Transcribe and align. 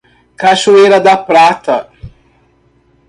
Cachoeira 0.39 0.99
da 0.99 1.15
Prata 1.15 1.77